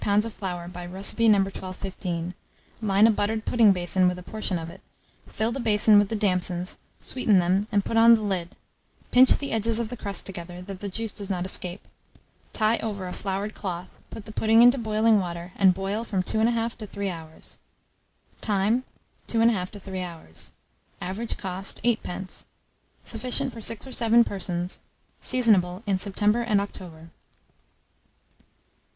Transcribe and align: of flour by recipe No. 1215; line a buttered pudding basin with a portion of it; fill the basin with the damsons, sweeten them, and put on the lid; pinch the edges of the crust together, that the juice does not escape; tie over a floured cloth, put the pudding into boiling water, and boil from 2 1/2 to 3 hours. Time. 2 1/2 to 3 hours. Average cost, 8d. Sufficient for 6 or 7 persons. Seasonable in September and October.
of 0.07 0.33
flour 0.33 0.67
by 0.67 0.83
recipe 0.83 1.27
No. 1.29 1.37
1215; 1.37 2.33
line 2.81 3.05
a 3.05 3.11
buttered 3.11 3.45
pudding 3.45 3.71
basin 3.71 4.07
with 4.07 4.17
a 4.17 4.23
portion 4.23 4.57
of 4.57 4.67
it; 4.71 4.81
fill 5.27 5.51
the 5.51 5.59
basin 5.59 5.99
with 5.99 6.09
the 6.09 6.15
damsons, 6.15 6.79
sweeten 6.99 7.37
them, 7.37 7.67
and 7.71 7.85
put 7.85 7.97
on 7.97 8.15
the 8.15 8.23
lid; 8.23 8.55
pinch 9.11 9.37
the 9.37 9.51
edges 9.51 9.77
of 9.77 9.89
the 9.89 9.95
crust 9.95 10.25
together, 10.25 10.59
that 10.59 10.79
the 10.79 10.89
juice 10.89 11.11
does 11.11 11.29
not 11.29 11.45
escape; 11.45 11.81
tie 12.51 12.79
over 12.79 13.07
a 13.07 13.13
floured 13.13 13.53
cloth, 13.53 13.89
put 14.09 14.25
the 14.25 14.31
pudding 14.31 14.63
into 14.63 14.79
boiling 14.79 15.19
water, 15.19 15.51
and 15.55 15.75
boil 15.75 16.03
from 16.03 16.23
2 16.23 16.39
1/2 16.39 16.77
to 16.77 16.87
3 16.87 17.07
hours. 17.11 17.59
Time. 18.41 18.83
2 19.27 19.37
1/2 19.37 19.69
to 19.69 19.79
3 19.79 20.01
hours. 20.01 20.53
Average 20.99 21.37
cost, 21.37 21.79
8d. 21.83 22.45
Sufficient 23.03 23.53
for 23.53 23.61
6 23.61 23.85
or 23.85 23.91
7 23.91 24.23
persons. 24.23 24.79
Seasonable 25.21 25.83
in 25.85 25.99
September 25.99 26.41
and 26.41 26.59
October. 26.59 27.11